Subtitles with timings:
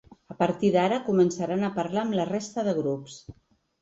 [0.35, 3.21] A partir d’ara començaran a parlar amb la resta de grups.